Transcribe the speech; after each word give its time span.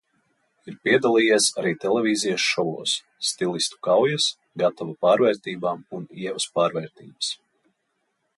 "Ir 0.71 0.77
piedalījies 0.87 1.49
arī 1.63 1.73
televīzijas 1.83 2.45
šovos– 2.53 2.93
"Stilistu 3.33 3.79
kaujas", 3.89 4.31
"Gatava 4.63 4.97
pārvērtībām" 5.07 5.85
un 5.99 6.09
"Ievas 6.25 6.49
pārvērtības"." 6.59 7.31